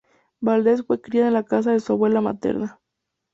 Valdez 0.39 0.83
fue 0.87 0.99
criada 0.99 1.27
en 1.27 1.35
la 1.35 1.43
casa 1.45 1.73
de 1.73 1.79
su 1.79 1.93
abuela 1.93 2.21
materna. 2.21 2.79